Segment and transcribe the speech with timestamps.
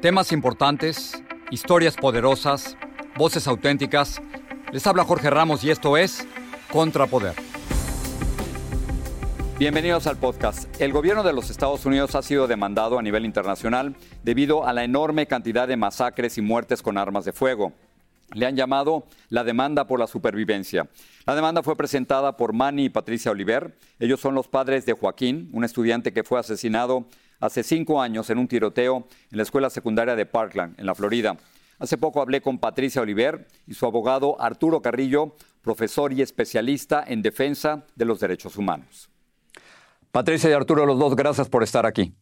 [0.00, 2.74] Temas importantes, historias poderosas,
[3.18, 4.22] voces auténticas.
[4.72, 6.26] Les habla Jorge Ramos y esto es
[6.72, 7.34] Contrapoder.
[9.58, 10.80] Bienvenidos al podcast.
[10.80, 14.84] El gobierno de los Estados Unidos ha sido demandado a nivel internacional debido a la
[14.84, 17.74] enorme cantidad de masacres y muertes con armas de fuego.
[18.32, 20.88] Le han llamado la demanda por la supervivencia.
[21.26, 23.76] La demanda fue presentada por Manny y Patricia Oliver.
[23.98, 27.04] Ellos son los padres de Joaquín, un estudiante que fue asesinado
[27.40, 31.36] hace cinco años en un tiroteo en la escuela secundaria de Parkland, en la Florida.
[31.78, 37.22] Hace poco hablé con Patricia Oliver y su abogado Arturo Carrillo, profesor y especialista en
[37.22, 39.10] defensa de los derechos humanos.
[40.12, 42.12] Patricia y Arturo, los dos, gracias por estar aquí.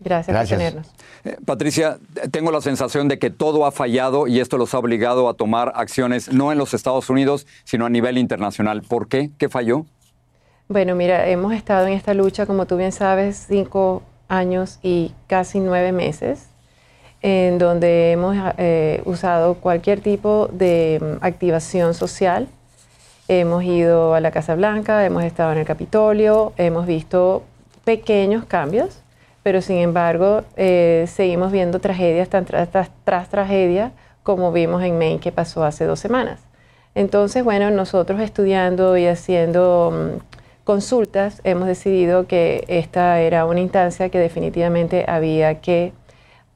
[0.00, 0.94] Gracias, por tenernos.
[1.24, 1.98] Eh, Patricia,
[2.30, 5.72] tengo la sensación de que todo ha fallado y esto los ha obligado a tomar
[5.74, 8.82] acciones no en los Estados Unidos, sino a nivel internacional.
[8.82, 9.30] ¿Por qué?
[9.38, 9.86] ¿Qué falló?
[10.68, 15.60] Bueno, mira, hemos estado en esta lucha, como tú bien sabes, cinco años y casi
[15.60, 16.46] nueve meses,
[17.22, 22.46] en donde hemos eh, usado cualquier tipo de mm, activación social.
[23.26, 27.42] Hemos ido a la Casa Blanca, hemos estado en el Capitolio, hemos visto
[27.84, 29.00] pequeños cambios,
[29.42, 35.32] pero sin embargo eh, seguimos viendo tragedias tras, tras, tragedia, como vimos en Maine que
[35.32, 36.40] pasó hace dos semanas.
[36.94, 40.27] Entonces, bueno, nosotros estudiando y haciendo mm,
[40.68, 45.94] consultas hemos decidido que esta era una instancia que definitivamente había que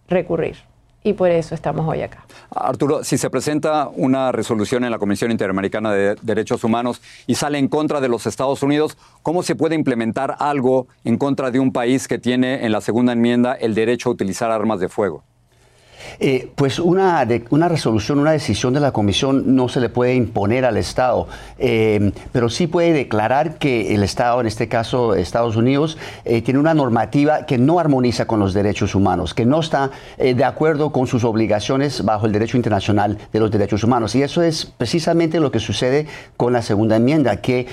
[0.06, 0.56] recurrir.
[1.03, 2.27] Y por eso estamos hoy acá.
[2.50, 7.56] Arturo, si se presenta una resolución en la Comisión Interamericana de Derechos Humanos y sale
[7.56, 11.73] en contra de los Estados Unidos, ¿cómo se puede implementar algo en contra de un
[11.73, 15.25] país que tiene en la segunda enmienda el derecho a utilizar armas de fuego?
[16.21, 20.65] Eh, pues una, una resolución, una decisión de la Comisión no se le puede imponer
[20.65, 21.27] al Estado,
[21.59, 26.61] eh, pero sí puede declarar que el Estado, en este caso Estados Unidos, eh, tiene
[26.61, 31.06] una normativa que no armoniza con los derechos humanos, que no está de acuerdo con
[31.06, 34.15] sus obligaciones bajo el derecho internacional de los derechos humanos.
[34.15, 36.06] Y eso es precisamente lo que sucede
[36.37, 37.67] con la segunda enmienda, que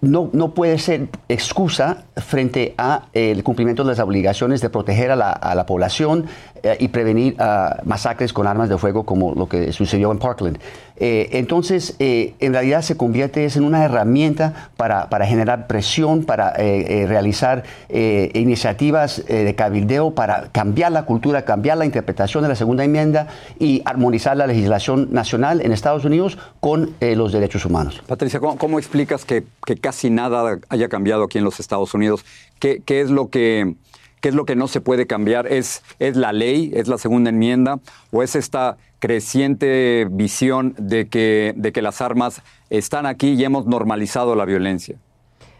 [0.00, 5.16] no, no, puede ser excusa frente al cumplimiento de las obligaciones de proteger a
[5.54, 6.26] la población,
[6.62, 10.58] eh, y prevenir uh, masacres con armas de fuego como lo que sucedió en Parkland.
[10.98, 16.54] Eh, entonces, eh, en realidad se convierte en una herramienta para, para generar presión, para
[16.54, 23.28] realizar iniciativas de cabildeo, para cambiar la cultura, cambiar la interpretación de la segunda enmienda
[23.58, 28.02] y armonizar la legislación nacional en Estados Unidos con los derechos humanos.
[28.06, 32.24] Patricia, ¿cómo, explicas que, que, casi nada haya cambiado aquí en los Estados Unidos?
[32.58, 33.76] ¿Qué, qué es lo que
[34.26, 35.46] ¿Qué es lo que no se puede cambiar?
[35.46, 36.72] ¿Es, ¿Es la ley?
[36.74, 37.78] ¿Es la segunda enmienda?
[38.10, 43.66] ¿O es esta creciente visión de que, de que las armas están aquí y hemos
[43.66, 44.96] normalizado la violencia?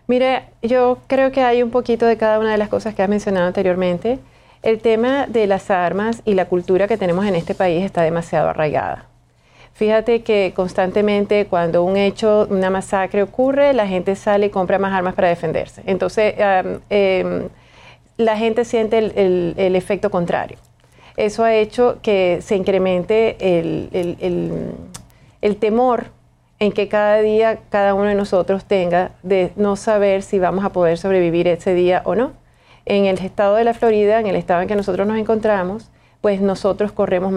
[0.09, 3.09] Mire, yo creo que hay un poquito de cada una de las cosas que has
[3.09, 4.19] mencionado anteriormente.
[4.63, 8.49] El tema de las armas y la cultura que tenemos en este país está demasiado
[8.49, 9.07] arraigada.
[9.75, 14.93] Fíjate que constantemente cuando un hecho, una masacre ocurre, la gente sale y compra más
[14.93, 15.85] armas para defenderse.
[15.87, 16.35] Entonces,
[16.91, 17.49] em,
[18.17, 20.59] la gente siente el, efecto contrario.
[21.17, 24.75] Eso ha hecho que se incremente el,
[25.61, 26.07] temor
[26.59, 30.71] en que cada día cada uno de nosotros tenga de no saber si vamos a
[30.71, 32.33] poder sobrevivir ese día o no.
[32.87, 35.91] En el estado de la Florida, en el estado en que nosotros nos encontramos,
[36.21, 37.33] pues nosotros corremos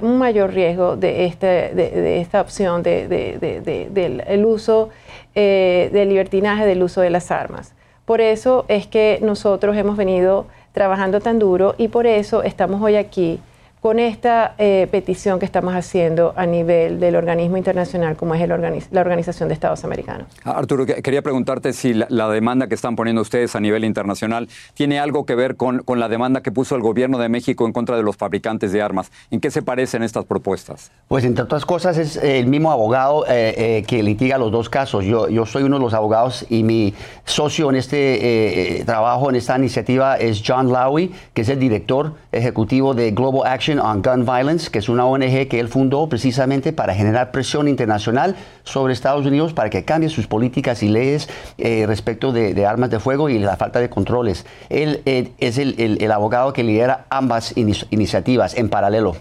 [0.00, 4.90] un mayor riesgo de, este, de, esta opción del uso
[5.34, 7.74] eh, del libertinaje, del uso de las armas.
[8.04, 12.96] Por eso es que nosotros hemos venido trabajando tan duro y por eso estamos hoy
[12.96, 13.40] aquí
[13.82, 18.52] con esta eh, petición que estamos haciendo a nivel del organismo internacional como es el
[18.92, 20.28] la Organización de Estados Americanos.
[20.44, 25.00] Ah, Arturo, quería preguntarte si la, demanda que están poniendo ustedes a nivel internacional tiene
[25.00, 27.96] algo que ver con, con, la demanda que puso el gobierno de México en contra
[27.96, 29.10] de los fabricantes de armas.
[29.32, 30.92] ¿En qué se parecen estas propuestas?
[31.08, 35.04] Pues entre otras cosas es el mismo abogado eh, eh, que litiga los dos casos.
[35.04, 36.94] Yo, yo soy uno de los abogados y mi
[37.24, 42.94] socio en este trabajo, en esta iniciativa, es John Lowy, que es el director ejecutivo
[42.94, 46.94] de Global Action on Gun Violence, que es una ONG que él fundó precisamente para
[46.94, 51.28] generar presión internacional sobre Estados Unidos para que cambie sus políticas y leyes
[51.58, 54.46] eh, respecto de, armas de fuego y la falta de controles.
[54.68, 59.16] Él eh, es el, abogado que lidera ambas iniciativas en paralelo.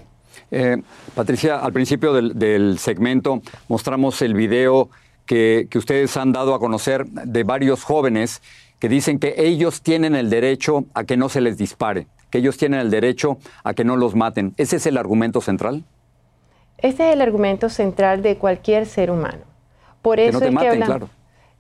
[0.51, 0.81] Eh,
[1.15, 4.89] Patricia, al principio del, segmento mostramos el video
[5.25, 8.42] que, que ustedes han dado a conocer de varios jóvenes
[8.80, 12.57] que dicen que ellos tienen el derecho a que no se les dispare que ellos
[12.57, 14.56] tienen el derecho a que no los maten.
[14.57, 15.83] ¿Ese es el argumento central?
[16.78, 19.44] Ese es el argumento central de cualquier ser humano.
[20.01, 21.10] Por eso es que hablamos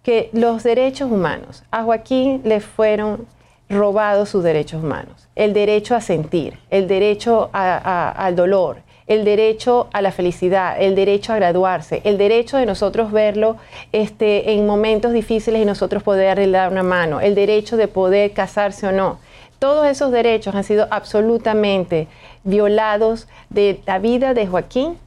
[0.03, 3.27] que los derechos humanos, a Joaquín le fueron
[3.69, 5.27] robados sus derechos humanos.
[5.35, 8.77] El derecho a sentir, el derecho al dolor,
[9.07, 13.57] el derecho a la felicidad, el derecho a graduarse, el derecho de nosotros verlo
[13.91, 18.87] este, en momentos difíciles y nosotros poderle dar una mano, el derecho de poder casarse
[18.87, 19.19] o no
[19.61, 22.07] todos esos derechos han sido absolutamente
[22.43, 24.97] violados de la vida de Joaquín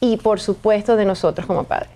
[0.00, 1.92] y por supuesto de nosotros como padres.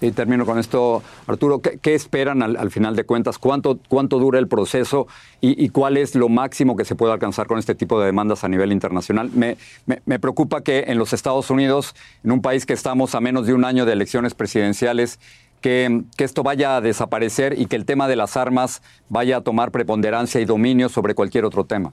[0.00, 3.38] Y termino con esto, Arturo, ¿qué, esperan al, final de cuentas?
[3.38, 5.06] ¿Cuánto, cuánto dura el proceso
[5.40, 8.48] y, cuál es lo máximo que se puede alcanzar con este tipo de demandas a
[8.48, 9.30] nivel internacional?
[9.32, 9.56] Me,
[9.86, 11.94] me, preocupa que en los Estados Unidos,
[12.24, 15.20] en un país que estamos a menos de un año de elecciones presidenciales,
[15.62, 19.70] que, esto vaya a desaparecer y que el tema de las armas vaya a tomar
[19.70, 21.92] preponderancia y dominio sobre cualquier otro tema.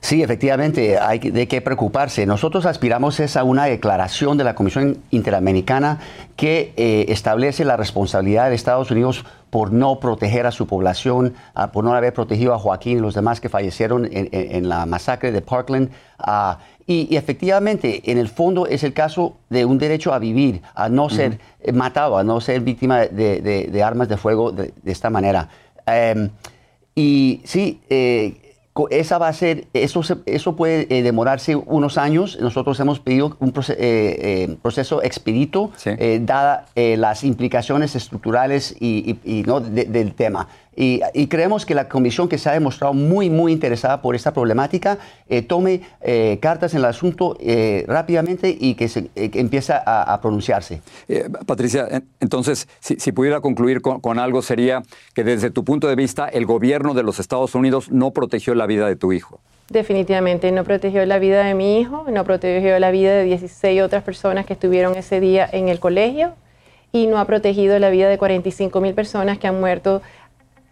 [0.00, 2.26] Sí, efectivamente, hay de qué preocuparse.
[2.26, 5.98] Nosotros aspiramos a una declaración de la Comisión Interamericana
[6.36, 9.24] que eh, establece la responsabilidad de Estados Unidos
[9.56, 11.32] por no proteger a su población,
[11.72, 15.40] por no haber protegido a Joaquín y los demás que fallecieron en, la masacre de
[15.40, 15.88] Parkland.
[16.18, 20.90] Ah, y, efectivamente, en el fondo es el caso de un derecho a vivir, a
[20.90, 21.40] no ser
[21.72, 25.48] matado, a no ser víctima de, armas de fuego de, esta manera.
[25.86, 26.28] Em,
[26.94, 28.45] y sí, eh,
[28.90, 32.38] esa va a ser, eso, eso puede eh, demorarse unos años.
[32.40, 35.72] Nosotros hemos pedido un eh, proceso expedito,
[36.20, 39.60] dadas las implicaciones estructurales y, ¿no?
[39.60, 40.48] del tema.
[40.76, 44.98] Y, creemos que la comisión que se ha demostrado muy, muy interesada por esta problemática
[45.26, 50.82] eh, tome eh, cartas en el asunto eh, rápidamente y que, se, empiece a, pronunciarse.
[51.46, 54.82] Patricia, entonces, si, pudiera concluir con, algo, sería
[55.14, 58.66] que desde tu punto de vista, el gobierno de los Estados Unidos no protegió la
[58.66, 59.40] vida de tu hijo.
[59.70, 64.04] Definitivamente no protegió la vida de mi hijo, no protegió la vida de 16 otras
[64.04, 66.34] personas que estuvieron ese día en el colegio
[66.92, 70.02] y no ha protegido la vida de 45 mil personas que han muerto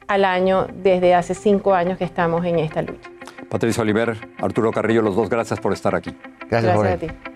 [0.07, 3.11] al año desde hace cinco años que estamos en esta lucha.
[3.49, 6.17] Patricia Oliver, Arturo Carrillo, los dos, gracias por estar aquí.
[6.51, 7.34] Gracias, gracias a ti.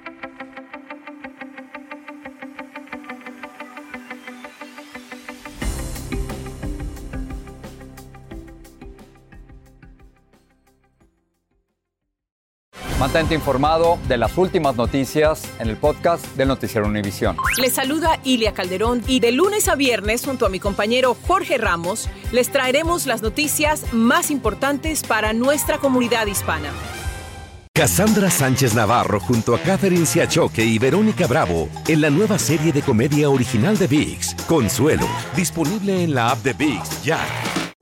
[12.99, 17.37] Mantente informado de las últimas noticias en el podcast del Noticiero Univisión.
[17.63, 22.09] Les saluda Ilia Calderón y de lunes a viernes junto a mi compañero Jorge Ramos
[22.33, 26.73] les traeremos las noticias más importantes para nuestra comunidad hispana.
[27.73, 32.83] Cassandra Sánchez Navarro junto a Catherine Siachoque y Verónica Bravo en la nueva serie de
[32.83, 37.21] comedia original de VIX, Consuelo, disponible en la app de VIX ya.